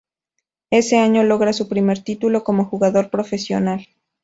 [0.71, 3.87] Ese año logra su primer título como jugador profesional.